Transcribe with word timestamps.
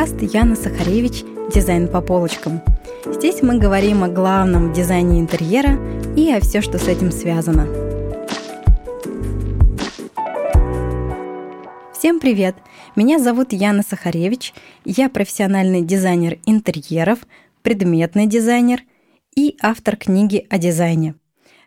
подкаст 0.00 0.34
Яна 0.34 0.56
Сахаревич 0.56 1.24
«Дизайн 1.54 1.86
по 1.86 2.00
полочкам». 2.00 2.62
Здесь 3.04 3.42
мы 3.42 3.58
говорим 3.58 4.02
о 4.02 4.08
главном 4.08 4.72
дизайне 4.72 5.20
интерьера 5.20 5.78
и 6.16 6.32
о 6.32 6.40
все, 6.40 6.62
что 6.62 6.78
с 6.78 6.88
этим 6.88 7.12
связано. 7.12 7.66
Всем 11.92 12.18
привет! 12.18 12.56
Меня 12.96 13.18
зовут 13.18 13.52
Яна 13.52 13.82
Сахаревич. 13.82 14.54
Я 14.86 15.10
профессиональный 15.10 15.82
дизайнер 15.82 16.38
интерьеров, 16.46 17.18
предметный 17.60 18.26
дизайнер 18.26 18.80
и 19.36 19.58
автор 19.60 19.96
книги 19.96 20.46
о 20.48 20.56
дизайне. 20.56 21.14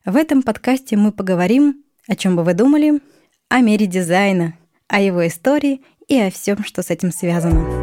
В 0.05 0.15
этом 0.15 0.41
подкасте 0.41 0.97
мы 0.97 1.11
поговорим, 1.11 1.84
о 2.07 2.15
чем 2.15 2.36
бы 2.36 2.43
вы 2.43 2.55
думали, 2.55 3.00
о 3.50 3.59
мире 3.59 3.86
дизайна, 3.86 4.57
о 4.88 5.00
его 5.00 5.27
истории 5.27 5.81
и 6.07 6.20
о 6.20 6.31
всем, 6.31 6.63
что 6.63 6.81
с 6.81 6.89
этим 6.89 7.11
связано. 7.11 7.82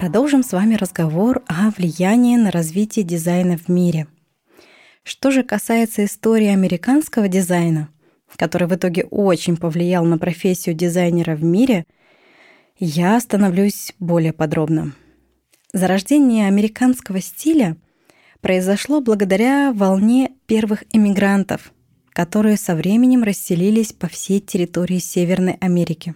Продолжим 0.00 0.42
с 0.42 0.52
вами 0.52 0.76
разговор 0.76 1.42
о 1.46 1.68
влиянии 1.76 2.34
на 2.38 2.50
развитие 2.50 3.04
дизайна 3.04 3.58
в 3.58 3.68
мире. 3.68 4.06
Что 5.02 5.30
же 5.30 5.42
касается 5.42 6.06
истории 6.06 6.46
американского 6.46 7.28
дизайна, 7.28 7.90
который 8.36 8.66
в 8.66 8.74
итоге 8.74 9.04
очень 9.10 9.58
повлиял 9.58 10.06
на 10.06 10.16
профессию 10.16 10.74
дизайнера 10.74 11.36
в 11.36 11.44
мире, 11.44 11.84
я 12.78 13.14
остановлюсь 13.14 13.92
более 13.98 14.32
подробно. 14.32 14.94
Зарождение 15.74 16.48
американского 16.48 17.20
стиля 17.20 17.76
произошло 18.40 19.02
благодаря 19.02 19.70
волне 19.70 20.32
первых 20.46 20.84
эмигрантов, 20.94 21.74
которые 22.14 22.56
со 22.56 22.74
временем 22.74 23.22
расселились 23.22 23.92
по 23.92 24.08
всей 24.08 24.40
территории 24.40 24.98
Северной 24.98 25.58
Америки. 25.60 26.14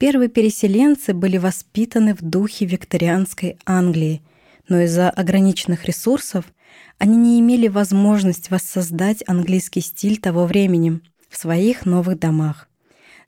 Первые 0.00 0.30
переселенцы 0.30 1.12
были 1.12 1.36
воспитаны 1.36 2.14
в 2.14 2.22
духе 2.22 2.64
викторианской 2.64 3.58
Англии, 3.66 4.22
но 4.66 4.80
из-за 4.80 5.10
ограниченных 5.10 5.84
ресурсов 5.84 6.46
они 6.96 7.18
не 7.18 7.38
имели 7.38 7.68
возможности 7.68 8.50
воссоздать 8.50 9.22
английский 9.26 9.82
стиль 9.82 10.16
того 10.16 10.46
времени 10.46 11.02
в 11.28 11.36
своих 11.36 11.84
новых 11.84 12.18
домах. 12.18 12.70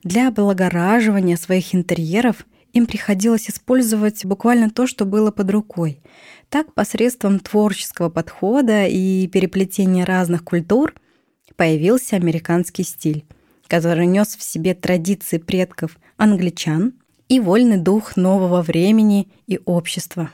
Для 0.03 0.29
облагораживания 0.29 1.37
своих 1.37 1.75
интерьеров 1.75 2.43
им 2.73 2.87
приходилось 2.87 3.51
использовать 3.51 4.25
буквально 4.25 4.71
то, 4.71 4.87
что 4.87 5.05
было 5.05 5.29
под 5.29 5.51
рукой. 5.51 6.01
Так, 6.49 6.73
посредством 6.73 7.39
творческого 7.39 8.09
подхода 8.09 8.87
и 8.87 9.27
переплетения 9.27 10.05
разных 10.05 10.43
культур 10.43 10.95
появился 11.55 12.15
американский 12.15 12.81
стиль, 12.81 13.25
который 13.73 14.05
нес 14.05 14.35
в 14.37 14.43
себе 14.43 14.75
традиции 14.75 15.39
предков 15.39 15.97
англичан 16.17 16.93
и 17.27 17.39
вольный 17.39 17.77
дух 17.77 18.15
нового 18.15 18.61
времени 18.61 19.29
и 19.47 19.59
общества. 19.65 20.29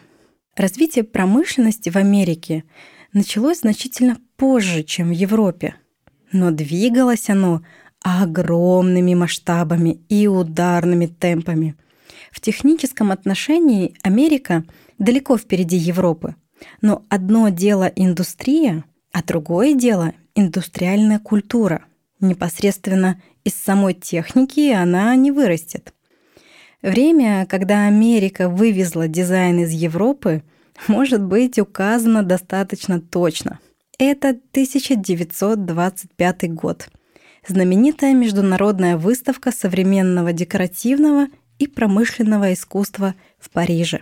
Развитие 0.58 1.06
промышленности 1.06 1.90
в 1.90 1.96
Америке 1.96 2.66
началось 3.14 3.60
значительно 3.60 4.18
позже, 4.36 4.84
чем 4.84 5.08
в 5.08 5.12
Европе, 5.14 5.76
но 6.34 6.52
двигалось 6.52 7.30
оно 7.30 7.62
огромными 8.04 9.14
масштабами 9.14 10.02
и 10.10 10.28
ударными 10.28 11.06
темпами. 11.06 11.78
В 12.34 12.42
техническом 12.42 13.10
отношении 13.10 13.96
Америка 14.04 14.66
далеко 14.98 15.38
впереди 15.38 15.78
Европы, 15.78 16.36
но 16.82 17.06
одно 17.08 17.48
дело 17.48 17.86
индустрия, 17.86 18.84
а 19.14 19.24
другое 19.24 19.76
дело 19.76 20.12
индустриальная 20.36 21.20
культура. 21.20 21.86
Непосредственно 22.20 23.22
из 23.44 23.56
самой 23.56 23.94
техники 23.94 24.72
она 24.72 25.16
не 25.16 25.32
вырастет. 25.32 25.94
Время, 26.82 27.46
когда 27.48 27.86
Америка 27.88 28.50
вывезла 28.50 29.08
дизайн 29.08 29.60
из 29.60 29.70
Европы, 29.72 30.44
может 30.88 31.22
быть 31.22 31.60
указано 31.60 32.24
достаточно 32.24 33.00
точно. 33.02 33.60
Это 33.98 34.30
1925 34.30 36.54
год. 36.54 36.88
Знаменитая 37.46 38.14
международная 38.14 38.96
выставка 38.96 39.52
современного 39.52 40.32
декоративного 40.32 41.28
и 41.58 41.68
промышленного 41.68 42.54
искусства 42.54 43.14
в 43.40 43.50
Париже. 43.50 44.00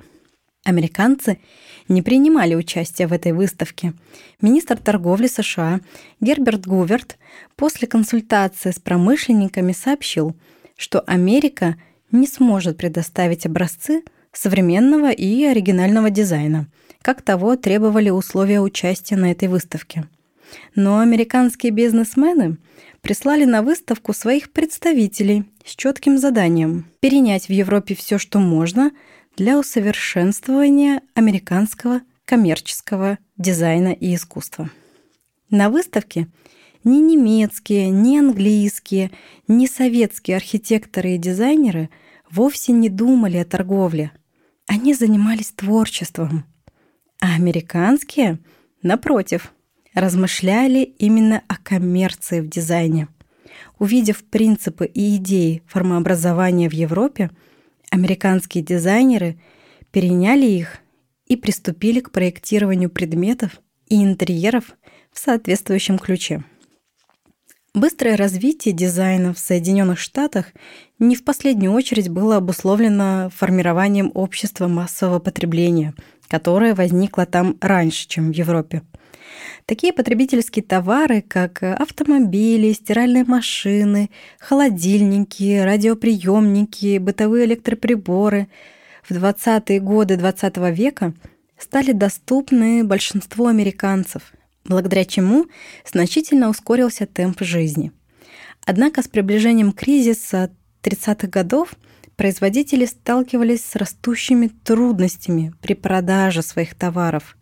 Американцы 0.67 1.39
не 1.87 2.01
принимали 2.01 2.53
участия 2.53 3.07
в 3.07 3.13
этой 3.13 3.31
выставке. 3.31 3.93
Министр 4.41 4.77
торговли 4.77 5.27
США 5.27 5.79
Герберт 6.19 6.67
Гуверт 6.67 7.17
после 7.55 7.87
консультации 7.87 8.71
с 8.71 8.77
промышленниками 8.77 9.71
сообщил, 9.71 10.35
что 10.75 10.99
Америка 11.07 11.77
не 12.11 12.27
сможет 12.27 12.75
предоставить 12.75 13.45
образцы 13.45 14.03
современного 14.33 15.09
и 15.09 15.45
оригинального 15.45 16.09
дизайна, 16.09 16.67
как 17.01 17.21
того 17.21 17.55
требовали 17.55 18.09
условия 18.09 18.59
участия 18.59 19.15
на 19.15 19.31
этой 19.31 19.47
выставке. 19.47 20.03
Но 20.75 20.99
американские 20.99 21.71
бизнесмены 21.71 22.57
прислали 22.99 23.45
на 23.45 23.61
выставку 23.61 24.11
своих 24.11 24.51
представителей 24.51 25.45
с 25.65 25.77
четким 25.77 26.17
заданием 26.17 26.87
перенять 26.99 27.47
в 27.47 27.51
Европе 27.51 27.95
все, 27.95 28.17
что 28.17 28.39
можно– 28.39 28.91
для 29.37 29.59
усовершенствования 29.59 31.01
американского 31.13 32.01
коммерческого 32.25 33.19
дизайна 33.37 33.89
и 33.89 34.15
искусства. 34.15 34.71
На 35.51 35.69
выставке 35.69 36.27
ни 36.83 36.97
немецкие, 36.97 37.91
ни 37.91 38.17
английские, 38.17 39.11
ни 39.47 39.67
советские 39.67 40.37
архитекторы 40.37 41.11
и 41.11 41.17
дизайнеры 41.19 41.91
вовсе 42.31 42.71
не 42.71 42.89
думали 42.89 43.37
о 43.37 43.45
торговле. 43.45 44.11
Они 44.65 44.95
занимались 44.95 45.51
творчеством. 45.51 46.43
А 47.21 47.35
американские, 47.35 48.39
напротив, 48.81 49.53
размышляли 49.93 50.79
именно 50.79 51.43
о 51.47 51.57
коммерции 51.57 52.41
в 52.41 52.49
дизайне. 52.49 53.07
Увидев 53.77 54.23
принципы 54.23 54.87
и 54.87 55.15
идеи 55.17 55.61
формообразования 55.67 56.69
в 56.69 56.73
Европе– 56.73 57.29
Американские 57.89 58.63
дизайнеры 58.63 59.39
переняли 59.91 60.45
их 60.45 60.77
и 61.25 61.35
приступили 61.35 61.99
к 61.99 62.11
проектированию 62.11 62.89
предметов 62.89 63.61
и 63.87 64.03
интерьеров 64.03 64.75
в 65.11 65.19
соответствующем 65.19 65.97
ключе. 65.97 66.43
Быстрое 67.73 68.17
развитие 68.17 68.73
дизайна 68.73 69.33
в 69.33 69.39
Соединенных 69.39 69.99
Штатах 69.99 70.47
не 70.97 71.15
в 71.15 71.23
последнюю 71.23 71.73
очередь 71.73 72.09
было 72.09 72.37
обусловлено 72.37 73.29
формированием 73.35 74.11
общества 74.15 74.67
массового 74.67 75.19
потребления, 75.19 75.93
которое 76.27 76.73
возникло 76.73 77.25
там 77.25 77.55
раньше, 77.61 78.07
чем 78.07 78.31
в 78.31 78.35
Европе. 78.35 78.81
Такие 79.65 79.93
потребительские 79.93 80.63
товары, 80.63 81.21
как 81.21 81.63
автомобили, 81.63 82.73
стиральные 82.73 83.23
машины, 83.23 84.09
холодильники, 84.39 85.59
радиоприемники, 85.59 86.97
бытовые 86.97 87.45
электроприборы 87.45 88.47
в 89.07 89.11
20-е 89.11 89.79
годы 89.79 90.15
XX 90.15 90.73
века 90.73 91.13
стали 91.57 91.91
доступны 91.91 92.83
большинству 92.83 93.47
американцев, 93.47 94.33
благодаря 94.65 95.05
чему 95.05 95.47
значительно 95.85 96.49
ускорился 96.49 97.05
темп 97.05 97.41
жизни. 97.41 97.91
Однако 98.65 99.01
с 99.01 99.07
приближением 99.07 99.71
кризиса 99.71 100.51
30-х 100.83 101.27
годов 101.27 101.73
производители 102.17 102.85
сталкивались 102.85 103.63
с 103.63 103.75
растущими 103.75 104.47
трудностями 104.47 105.53
при 105.61 105.75
продаже 105.75 106.41
своих 106.41 106.75
товаров. 106.75 107.37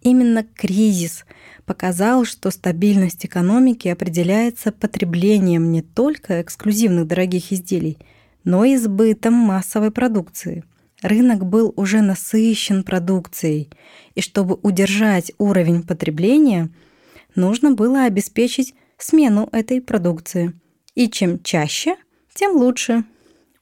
Именно 0.00 0.44
кризис 0.44 1.24
показал, 1.66 2.24
что 2.24 2.50
стабильность 2.50 3.26
экономики 3.26 3.88
определяется 3.88 4.72
потреблением 4.72 5.70
не 5.70 5.82
только 5.82 6.40
эксклюзивных 6.40 7.06
дорогих 7.06 7.52
изделий, 7.52 7.98
но 8.44 8.64
и 8.64 8.76
сбытом 8.76 9.34
массовой 9.34 9.90
продукции. 9.90 10.64
Рынок 11.02 11.44
был 11.46 11.72
уже 11.76 12.00
насыщен 12.00 12.84
продукцией, 12.84 13.70
и 14.14 14.20
чтобы 14.20 14.58
удержать 14.62 15.32
уровень 15.38 15.82
потребления, 15.82 16.70
нужно 17.34 17.72
было 17.72 18.04
обеспечить 18.04 18.74
смену 18.98 19.48
этой 19.52 19.80
продукции. 19.80 20.52
И 20.94 21.08
чем 21.08 21.42
чаще, 21.42 21.96
тем 22.34 22.56
лучше. 22.56 23.04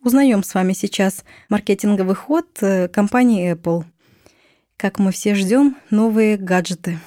Узнаем 0.01 0.45
с 0.45 0.55
вами 0.55 0.75
сейчас 0.75 1.25
маркетинговый 1.49 2.15
ход 2.15 2.47
э, 2.61 2.87
компании 2.87 3.53
Apple. 3.53 3.85
Как 4.77 5.01
мы 5.01 5.11
все 5.11 5.35
ждем 5.35 5.77
новые 5.91 6.37
гаджеты. 6.37 7.01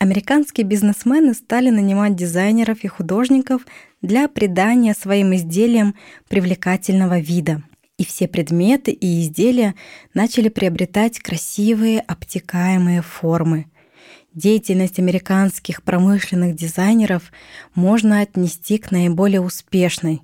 Американские 0.00 0.66
бизнесмены 0.66 1.34
стали 1.34 1.68
нанимать 1.68 2.16
дизайнеров 2.16 2.82
и 2.82 2.88
художников 2.88 3.66
для 4.00 4.26
придания 4.28 4.94
своим 4.94 5.34
изделиям 5.34 5.94
привлекательного 6.28 7.18
вида. 7.18 7.62
И 7.98 8.06
все 8.06 8.26
предметы 8.26 8.90
и 8.90 9.20
изделия 9.20 9.74
начали 10.14 10.48
приобретать 10.48 11.18
красивые 11.18 12.00
обтекаемые 12.00 13.02
формы. 13.02 13.66
Деятельность 14.32 14.98
американских 14.98 15.82
промышленных 15.82 16.54
дизайнеров 16.54 17.32
можно 17.74 18.20
отнести 18.20 18.78
к 18.78 18.92
наиболее 18.92 19.42
успешной, 19.42 20.22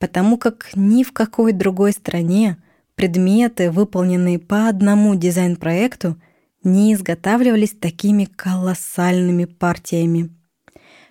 потому 0.00 0.38
как 0.38 0.70
ни 0.74 1.04
в 1.04 1.12
какой 1.12 1.52
другой 1.52 1.92
стране 1.92 2.56
предметы, 2.96 3.70
выполненные 3.70 4.40
по 4.40 4.66
одному 4.66 5.14
дизайн-проекту, 5.14 6.20
не 6.64 6.94
изготавливались 6.94 7.76
такими 7.78 8.24
колоссальными 8.24 9.44
партиями. 9.44 10.30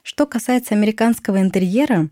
Что 0.04 0.26
касается 0.26 0.74
американского 0.74 1.40
интерьера, 1.40 2.10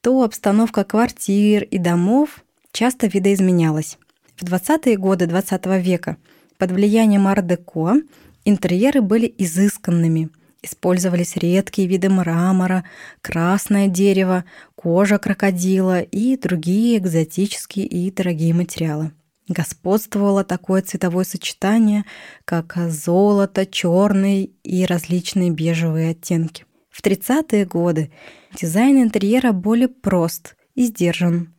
то 0.00 0.22
обстановка 0.22 0.84
квартир 0.84 1.64
и 1.64 1.78
домов 1.78 2.44
часто 2.72 3.08
видоизменялась. 3.08 3.98
В 4.36 4.44
20-е 4.44 4.96
годы 4.96 5.26
20 5.26 5.66
века 5.82 6.16
под 6.56 6.70
влиянием 6.72 7.26
ар-деко 7.26 7.96
интерьеры 8.44 9.02
были 9.02 9.32
изысканными. 9.38 10.30
Использовались 10.62 11.36
редкие 11.36 11.88
виды 11.88 12.08
мрамора, 12.08 12.84
красное 13.20 13.88
дерево, 13.88 14.44
кожа 14.76 15.18
крокодила 15.18 16.00
и 16.00 16.36
другие 16.36 16.98
экзотические 16.98 17.86
и 17.86 18.10
дорогие 18.12 18.54
материалы. 18.54 19.10
Господствовало 19.48 20.44
такое 20.44 20.82
цветовое 20.82 21.24
сочетание, 21.24 22.04
как 22.44 22.76
золото, 22.88 23.66
черный 23.66 24.52
и 24.62 24.86
различные 24.86 25.50
бежевые 25.50 26.10
оттенки. 26.10 26.64
В 26.90 27.02
30-е 27.02 27.66
годы 27.66 28.12
дизайн 28.54 29.02
интерьера 29.02 29.50
более 29.50 29.88
прост 29.88 30.54
и 30.76 30.84
сдержан. 30.84 31.52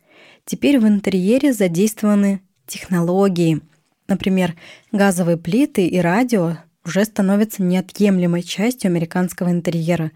Теперь 0.46 0.78
в 0.78 0.86
интерьере 0.86 1.52
задействованы 1.52 2.40
технологии. 2.66 3.60
Например, 4.08 4.54
газовые 4.92 5.36
плиты 5.36 5.86
и 5.86 5.98
радио 5.98 6.56
уже 6.84 7.04
становятся 7.04 7.62
неотъемлемой 7.62 8.42
частью 8.42 8.88
американского 8.88 9.50
интерьера. 9.50 10.10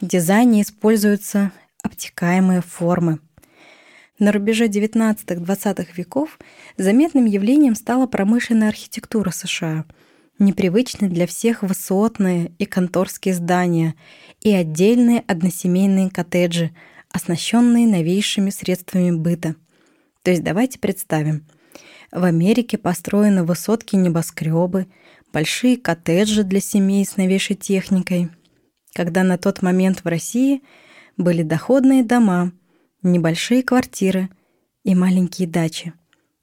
В 0.00 0.06
дизайне 0.06 0.62
используются 0.62 1.52
обтекаемые 1.82 2.60
формы. 2.60 3.20
На 4.18 4.32
рубеже 4.32 4.66
19-20 4.66 5.88
веков 5.96 6.38
заметным 6.76 7.24
явлением 7.24 7.74
стала 7.74 8.06
промышленная 8.06 8.68
архитектура 8.68 9.30
США, 9.30 9.86
непривычны 10.38 11.08
для 11.08 11.26
всех 11.26 11.62
высотные 11.62 12.52
и 12.58 12.66
конторские 12.66 13.32
здания 13.32 13.94
и 14.42 14.52
отдельные 14.52 15.24
односемейные 15.26 16.10
коттеджи, 16.10 16.70
оснащенные 17.10 17.86
новейшими 17.86 18.50
средствами 18.50 19.10
быта. 19.10 19.54
То 20.22 20.30
есть 20.30 20.44
давайте 20.44 20.78
представим– 20.78 21.46
в 22.12 22.24
Америке 22.24 22.76
построены 22.76 23.44
высотки 23.44 23.94
небоскребы, 23.94 24.86
большие 25.32 25.76
коттеджи 25.76 26.44
для 26.44 26.60
семей 26.60 27.04
с 27.04 27.16
новейшей 27.16 27.56
техникой. 27.56 28.30
Когда 28.94 29.22
на 29.22 29.38
тот 29.38 29.62
момент 29.62 30.04
в 30.04 30.06
России 30.06 30.62
были 31.16 31.42
доходные 31.42 32.02
дома, 32.02 32.52
небольшие 33.02 33.62
квартиры 33.62 34.28
и 34.84 34.94
маленькие 34.94 35.48
дачи. 35.48 35.92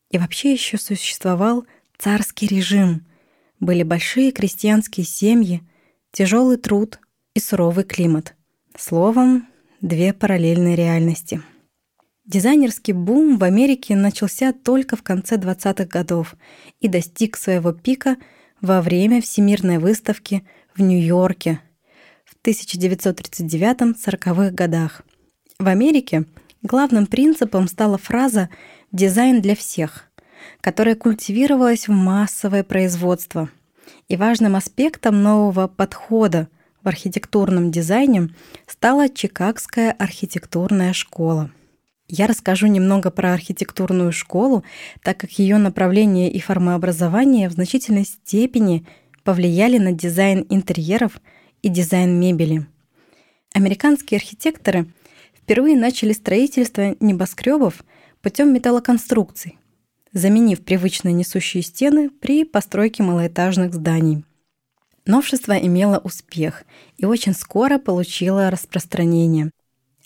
И 0.10 0.18
вообще 0.18 0.54
еще 0.54 0.78
существовал 0.78 1.66
царский 1.98 2.48
режим. 2.48 3.06
Были 3.60 3.84
большие 3.84 4.32
крестьянские 4.32 5.06
семьи, 5.06 5.62
тяжелый 6.12 6.58
труд 6.58 7.00
и 7.34 7.40
суровый 7.40 7.84
климат. 7.84 8.36
Словом, 8.78 9.48
две 9.82 10.14
параллельные 10.14 10.76
реальности— 10.76 11.42
Дизайнерский 12.28 12.92
бум 12.92 13.38
в 13.38 13.44
Америке 13.46 13.96
начался 13.96 14.52
только 14.52 14.98
в 14.98 15.02
конце 15.02 15.38
20-х 15.38 15.86
годов 15.86 16.36
и 16.82 16.90
достиг 16.90 17.38
своего 17.38 17.72
пика 17.72 18.18
во 18.62 18.82
время 18.82 19.22
Всемирной 19.22 19.78
выставки 19.78 20.46
в 20.76 20.82
Нью-Йорке 20.82 21.62
в 22.26 22.36
1939-40-х 22.46 24.52
годах. 24.52 25.04
В 25.60 25.68
Америке 25.68 26.26
главным 26.62 27.08
принципом 27.08 27.68
стала 27.68 27.98
фраза 27.98 28.50
«дизайн 28.92 29.42
для 29.42 29.56
всех», 29.56 30.10
которая 30.62 30.96
культивировалась 30.96 31.88
в 31.88 31.92
массовое 31.92 32.64
производство. 32.64 33.50
И 34.08 34.16
важным 34.16 34.56
аспектом 34.56 35.24
нового 35.24 35.68
подхода 35.68 36.48
в 36.84 36.88
архитектурном 36.88 37.72
дизайне 37.72 38.30
стала 38.66 39.10
Чикагская 39.10 39.92
архитектурная 39.92 40.94
школа. 40.94 41.52
Я 42.10 42.28
расскажу 42.28 42.68
немного 42.68 43.12
про 43.12 43.34
архитектурную 43.34 44.14
школу, 44.14 44.64
так 45.04 45.18
как 45.18 45.32
ее 45.32 45.58
направление 45.58 46.32
и 46.32 46.40
формообразование 46.40 47.50
в 47.50 47.54
значительной 47.54 48.06
степени 48.06 48.86
повлияли 49.24 49.78
на 49.78 49.92
дизайн 49.92 50.46
интерьеров 50.50 51.20
и 51.62 51.68
дизайн 51.68 52.18
мебели. 52.18 52.66
Американские 53.54 54.20
архитекторы 54.20 54.88
впервые 55.36 55.76
начали 55.76 56.14
строительство 56.14 56.96
небоскребов 57.02 57.84
путем 58.22 58.54
металлоконструкций, 58.54 59.58
заменив 60.14 60.64
привычные 60.64 61.14
несущие 61.14 61.62
стены 61.62 62.10
при 62.10 62.46
постройке 62.46 63.04
малоэтажных 63.04 63.74
зданий. 63.74 64.24
Новшество 65.06 65.58
имело 65.58 66.00
успех 66.00 66.64
и 66.98 67.06
очень 67.06 67.34
скоро 67.34 67.80
получило 67.80 68.50
распространение. 68.50 69.52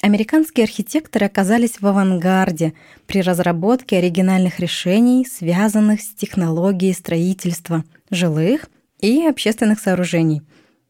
Американские 0.01 0.63
архитекторы 0.63 1.27
оказались 1.27 1.79
в 1.79 1.85
авангарде 1.85 2.73
при 3.05 3.21
разработке 3.21 3.97
оригинальных 3.99 4.59
решений, 4.59 5.27
связанных 5.31 6.01
с 6.01 6.07
технологией 6.15 6.95
строительства 6.95 7.83
жилых 8.09 8.67
и 8.99 9.27
общественных 9.27 9.79
сооружений. 9.79 10.41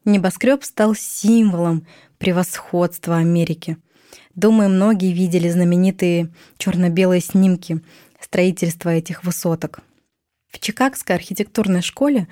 Небоскреб 0.06 0.64
стал 0.64 0.94
символом 0.94 1.86
превосходства 2.16 3.18
Америки. 3.18 3.76
Думаю, 4.34 4.70
многие 4.70 5.12
видели 5.12 5.50
знаменитые 5.50 6.30
черно-белые 6.56 7.20
снимки 7.20 7.82
строительства 8.18 8.88
этих 8.88 9.24
высоток. 9.24 9.80
В 10.50 10.58
Чикагской 10.58 11.16
архитектурной 11.16 11.82
школе 11.82 12.28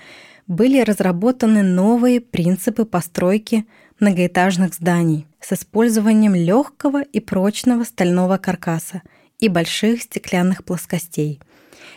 были 0.47 0.81
разработаны 0.81 1.63
новые 1.63 2.23
принципы 2.23 2.87
постройки 2.87 3.67
многоэтажных 4.01 4.75
зданий 4.75 5.27
с 5.41 5.53
использованием 5.53 6.35
легкого 6.35 7.03
и 7.03 7.21
прочного 7.21 7.85
стального 7.85 8.39
каркаса 8.39 9.03
и 9.39 9.49
больших 9.49 10.03
стеклянных 10.03 10.65
плоскостей. 10.65 11.41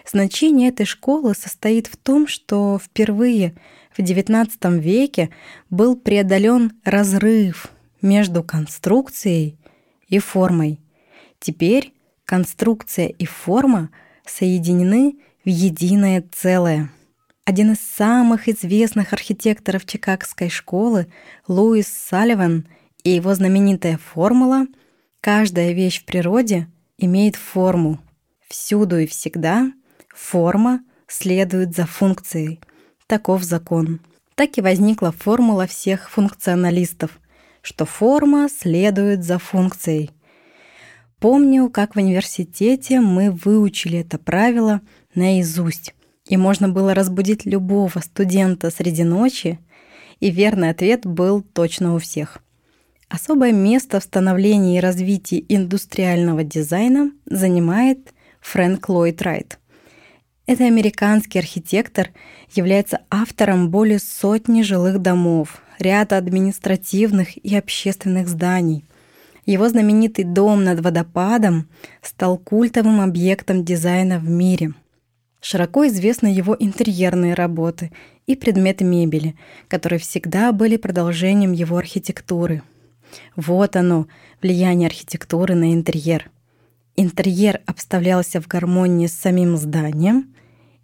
Значение 0.06 0.70
этой 0.70 0.86
школы 0.86 1.34
состоит 1.34 1.88
в 1.88 1.98
том, 1.98 2.28
что 2.28 2.80
впервые 2.80 3.56
в 3.96 4.00
XIX 4.00 4.80
веке 4.80 5.30
был 5.70 5.96
преодолен 5.96 6.74
разрыв 6.84 7.70
между 8.02 8.44
конструкцией 8.44 9.58
и 10.10 10.20
формой. 10.20 10.80
Теперь 11.40 11.94
конструкция 12.26 13.08
и 13.08 13.26
форма 13.26 13.90
соединены 14.26 15.18
в 15.46 15.50
единое 15.50 16.24
целое— 16.32 16.90
один 17.46 17.74
из 17.74 17.80
самых 17.80 18.48
известных 18.48 19.12
архитекторов 19.12 19.86
Чикагской 19.86 20.50
школы, 20.50 21.08
Луис 21.48 21.88
Салливан, 21.88 22.68
и 23.04 23.12
его 23.12 23.36
знаменитая 23.36 23.98
формула 23.98 24.66
«Каждая 25.20 25.74
вещь 25.74 26.02
в 26.02 26.06
природе 26.06 26.68
имеет 26.98 27.36
форму. 27.36 28.00
Всюду 28.48 28.98
и 28.98 29.08
всегда 29.08 29.72
форма 30.08 30.82
следует 31.08 31.76
за 31.76 31.86
функцией. 31.86 32.62
Таков 33.08 33.44
закон». 33.44 34.00
Так 34.36 34.58
и 34.58 34.62
возникла 34.62 35.12
формула 35.12 35.68
всех 35.68 36.10
функционалистов, 36.10 37.20
что 37.62 37.86
форма 37.86 38.48
следует 38.50 39.24
за 39.24 39.38
функцией. 39.38 40.10
Помню, 41.20 41.70
как 41.70 41.94
в 41.94 42.00
университете 42.00 43.00
мы 43.00 43.30
выучили 43.30 44.00
это 44.00 44.18
правило 44.18 44.82
наизусть 45.14 45.94
и 46.28 46.38
можно 46.38 46.70
было 46.70 46.94
разбудить 46.94 47.46
любого 47.46 48.00
студента 48.00 48.70
среди 48.70 49.04
ночи, 49.04 49.60
и 50.20 50.32
верный 50.32 50.70
ответ 50.70 51.06
был 51.06 51.42
точно 51.42 51.96
у 51.96 52.00
всех. 52.00 52.40
Особое 53.10 53.52
место 53.52 54.00
в 54.00 54.04
становлении 54.04 54.78
и 54.78 54.82
развитии 54.82 55.46
индустриального 55.50 56.44
дизайна 56.44 57.12
занимает 57.26 58.14
Фрэнк 58.42 58.88
Ллойд 58.90 59.22
Райт. 59.22 59.60
Это 60.46 60.66
американский 60.66 61.40
архитектор, 61.40 62.10
является 62.54 63.02
автором 63.10 63.70
более 63.70 64.00
сотни 64.00 64.62
жилых 64.62 65.00
домов, 65.00 65.62
ряда 65.80 66.18
административных 66.18 67.38
и 67.38 67.56
общественных 67.56 68.28
зданий. 68.28 68.84
Его 69.46 69.68
знаменитый 69.70 70.26
дом 70.26 70.64
над 70.64 70.80
водопадом 70.80 71.68
стал 72.02 72.38
культовым 72.38 73.02
объектом 73.02 73.66
дизайна 73.66 74.20
в 74.20 74.30
мире– 74.30 74.74
Широко 75.44 75.86
известны 75.88 76.28
его 76.28 76.56
интерьерные 76.58 77.34
работы 77.34 77.92
и 78.26 78.38
предметы 78.38 78.86
мебели, 78.86 79.36
которые 79.68 80.00
всегда 80.00 80.54
были 80.54 80.78
продолжением 80.78 81.52
его 81.52 81.76
архитектуры. 81.76 82.64
Вот 83.36 83.76
оно, 83.76 84.08
влияние 84.42 84.88
архитектуры 84.88 85.54
на 85.54 85.74
интерьер. 85.74 86.32
Интерьер 86.96 87.60
обставлялся 87.66 88.40
в 88.40 88.48
гармонии 88.48 89.08
с 89.08 89.20
самим 89.20 89.58
зданием, 89.58 90.34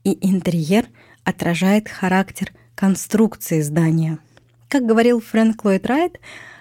и 0.03 0.17
интерьер 0.29 0.87
отражает 1.23 1.87
характер 1.87 2.51
конструкции 2.75 3.61
здания. 3.61 4.19
Как 4.67 4.85
говорил 4.85 5.21
Фрэнк 5.21 5.63
Ллойд 5.63 5.87
Райт, 5.87 6.19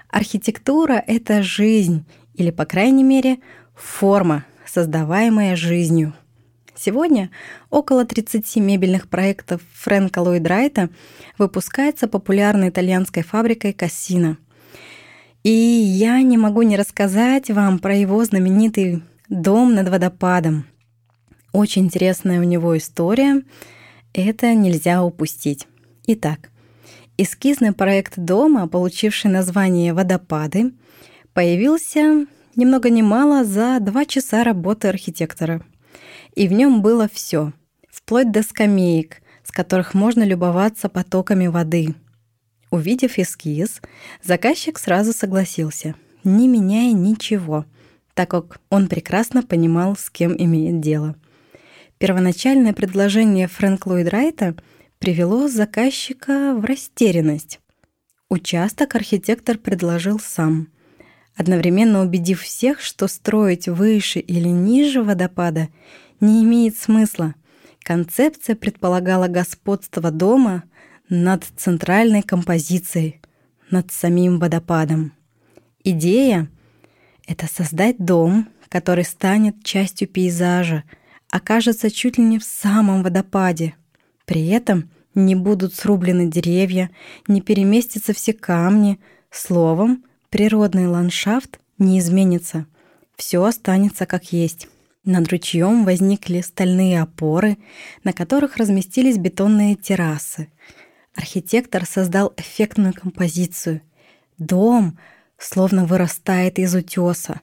архитектура— 0.09 1.03
это 1.09 1.43
жизнь, 1.43 2.05
или, 2.35 2.53
по 2.53 2.65
крайней 2.65 3.03
мере, 3.03 3.39
форма, 3.75 4.45
создаваемая 4.65 5.57
жизнью— 5.57 6.15
Сегодня 6.81 7.31
около 7.71 8.05
30 8.05 8.57
мебельных 8.57 9.09
проектов 9.09 9.61
Фрэнка 9.75 10.21
Ллойд 10.21 10.47
Райта 10.47 10.91
выпускается 11.37 12.07
популярной 12.07 12.69
итальянской 12.69 13.25
фабрикой 13.25 13.73
Кассина. 13.73 14.39
И 15.43 15.51
я 15.51 16.23
не 16.23 16.39
могу 16.39 16.63
не 16.63 16.77
рассказать 16.77 17.51
вам 17.51 17.81
про 17.81 17.97
его 17.97 18.25
знаменитый 18.25 19.03
дом 19.29 19.75
над 19.75 19.89
водопадом. 19.89 20.67
Очень 21.53 21.87
интересная 21.87 22.39
у 22.39 22.45
него 22.45 22.79
история. 22.79 23.43
Это 24.13 24.55
нельзя 24.55 25.03
упустить. 25.03 25.67
Итак, 26.07 26.51
эскизный 27.17 27.73
проект 27.73 28.17
дома, 28.17 28.69
получивший 28.69 29.33
название 29.33 29.95
«Водопады», 29.95 30.73
появился 31.33 32.27
ни 32.55 32.65
много 32.65 32.89
ни 32.89 33.03
мало 33.03 33.45
за 33.45 33.81
два 33.81 34.05
часа 34.05 34.45
работы 34.45 34.87
архитектора– 34.87 35.61
и 36.35 36.49
в 36.49 36.53
нем 36.53 36.83
было 36.83 37.09
все, 37.13 37.53
вплоть 37.91 38.31
до 38.31 38.43
скамеек, 38.43 39.23
с 39.43 39.51
которых 39.51 39.95
можно 39.95 40.23
любоваться 40.23 40.89
потоками 40.89 41.47
воды. 41.47 41.95
Увидев 42.71 43.19
эскиз, 43.19 43.81
заказчик 44.23 44.79
сразу 44.79 45.13
согласился, 45.13 45.95
не 46.23 46.49
меняя 46.49 46.93
ничего, 46.93 47.65
так 48.15 48.31
как 48.31 48.61
он 48.69 48.89
прекрасно 48.89 49.43
понимал, 49.43 49.97
с 49.97 50.11
кем 50.11 50.35
имеет 50.37 50.81
дело. 50.81 51.17
Первоначальное 51.99 52.73
предложение 52.73 53.49
Фрэнк 53.49 53.87
Ллойд 53.87 54.09
Райта 54.09 54.55
привело 54.99 55.49
заказчика 55.49 56.55
в 56.55 56.65
растерянность. 56.65 57.61
Участок 58.29 58.95
архитектор 58.95 59.57
предложил 59.57 60.21
сам, 60.21 60.69
одновременно 61.35 62.03
убедив 62.03 62.43
всех, 62.43 62.81
что 62.81 63.09
строить 63.09 63.69
выше 63.69 64.19
или 64.19 64.49
ниже 64.49 65.03
водопада 65.03 65.69
не 66.21 66.45
имеет 66.45 66.77
смысла. 66.77 67.35
Концепция 67.83 68.57
предполагала 68.57 69.29
господство 69.29 70.11
дома 70.11 70.65
над 71.09 71.45
центральной 71.57 72.23
композицией, 72.23 73.21
над 73.71 73.91
самим 73.91 74.39
водопадом. 74.39 75.13
Идея— 75.85 76.49
это 77.27 77.47
создать 77.47 77.99
дом, 77.99 78.49
который 78.69 79.05
станет 79.05 79.65
частью 79.65 80.09
пейзажа, 80.09 80.85
окажется 81.31 81.91
чуть 81.91 82.19
ли 82.19 82.25
не 82.25 82.39
в 82.39 82.45
самом 82.45 83.03
водопаде. 83.03 83.75
При 84.25 84.49
этом 84.49 84.91
не 85.15 85.35
будут 85.35 85.75
срублены 85.75 86.27
деревья, 86.27 86.91
не 87.27 87.41
переместятся 87.41 88.13
все 88.13 88.33
камни. 88.33 89.01
Словом, 89.31 90.05
природный 90.31 90.87
ландшафт 90.87 91.61
не 91.79 91.99
изменится. 91.99 92.67
Все 93.17 93.43
останется 93.43 94.07
как 94.07 94.33
есть. 94.33 94.69
Над 95.09 95.27
ручьем 95.29 95.87
возникли 95.87 96.43
стальные 96.43 97.01
опоры, 97.01 97.57
на 98.05 98.13
которых 98.13 98.59
разместились 98.59 99.17
бетонные 99.17 99.75
террасы. 99.75 100.53
Архитектор 101.15 101.87
создал 101.87 102.35
эффектную 102.37 102.93
композицию. 102.93 103.81
Дом 104.37 104.99
словно 105.39 105.87
вырастает 105.87 106.59
из 106.59 106.75
утеса, 106.75 107.41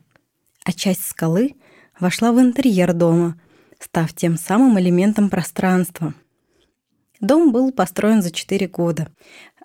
а 0.63 0.74
часть 0.74 1.07
скалы 1.07 1.55
вошла 2.00 2.31
в 2.31 2.39
интерьер 2.39 2.93
дома, 2.93 3.41
став 3.79 4.13
тем 4.13 4.38
самым 4.38 4.79
элементом 4.79 5.31
пространства. 5.31 6.13
Дом 7.19 7.51
был 7.51 7.72
построен 7.72 8.22
за 8.22 8.29
4 8.29 8.67
года, 8.67 9.07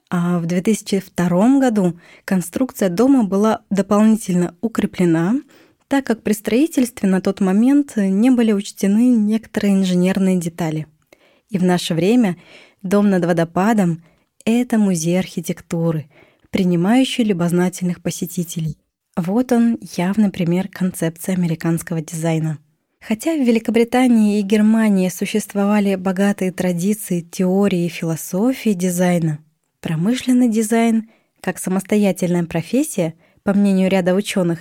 а 0.08 0.38
в 0.38 0.46
2002 0.46 1.58
году 1.60 2.00
конструкция 2.24 2.88
дома 2.88 3.24
была 3.24 3.60
дополнительно 3.68 4.56
укреплена— 4.62 5.34
так 5.90 6.06
как 6.06 6.22
при 6.22 6.34
строительстве 6.34 7.08
на 7.08 7.20
тот 7.20 7.40
момент 7.40 7.96
не 7.96 8.30
были 8.30 8.52
учтены 8.52 9.08
некоторые 9.08 9.74
инженерные 9.74 10.36
детали. 10.36 10.86
И 11.48 11.58
в 11.58 11.64
наше 11.64 11.94
время 11.94 12.36
дом 12.80 13.10
над 13.10 13.24
водопадом— 13.24 14.04
это 14.44 14.78
музей 14.78 15.18
архитектуры, 15.18 16.08
принимающий 16.50 17.24
любознательных 17.24 18.00
посетителей. 18.02 18.78
Вот 19.16 19.50
он 19.50 19.78
явный 19.96 20.30
пример 20.30 20.68
концепции 20.68 21.34
американского 21.34 22.00
дизайна. 22.00 22.58
Хотя 23.00 23.34
в 23.34 23.44
Великобритании 23.44 24.38
и 24.38 24.42
Германии 24.42 25.08
существовали 25.08 25.96
богатые 25.96 26.52
традиции 26.52 27.20
теории 27.20 27.86
и 27.86 27.88
философии 27.88 28.74
дизайна, 28.74 29.40
промышленный 29.80 30.50
дизайн, 30.50 31.10
как 31.40 31.58
самостоятельная 31.58 32.44
профессия, 32.44 33.14
по 33.42 33.54
мнению 33.54 33.90
ряда 33.90 34.14
ученых, 34.14 34.60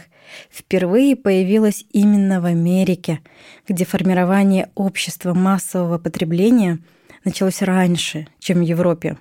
впервые 0.52 1.16
появилась 1.16 1.86
именно 1.92 2.42
в 2.42 2.46
Америке, 2.46 3.20
где 3.68 3.86
формирование 3.86 4.70
общества 4.76 5.34
массового 5.34 5.98
потребления 5.98 6.80
началось 7.26 7.62
раньше, 7.62 8.28
чем 8.40 8.60
в 8.60 8.62
Европе. 8.62 9.18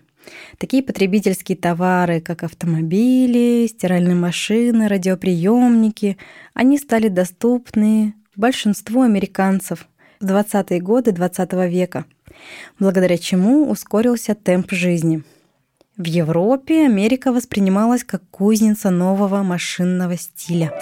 Такие 0.59 0.83
потребительские 0.83 1.57
товары, 1.57 2.21
как 2.21 2.43
автомобили, 2.43 3.67
стиральные 3.67 4.15
машины, 4.15 4.89
радиоприемники, 4.89 6.19
они 6.53 6.79
стали 6.79 7.09
доступны 7.09 8.15
большинству 8.37 9.03
американцев 9.03 9.89
в 10.21 10.25
20-е 10.27 10.81
годы 10.81 11.13
XX 11.13 11.49
-го 11.49 11.69
века, 11.69 12.05
благодаря 12.79 13.17
чему 13.17 13.71
ускорился 13.71 14.35
темп 14.35 14.73
жизни– 14.73 15.23
в 15.99 16.05
Европе 16.05 16.85
Америка 16.85 17.33
воспринималась 17.33 18.05
как 18.05 18.23
кузница 18.31 18.91
нового 18.91 19.43
машинного 19.43 20.17
стиля. 20.17 20.73